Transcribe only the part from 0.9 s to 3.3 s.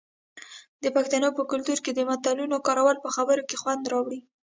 پښتنو په کلتور کې د متلونو کارول په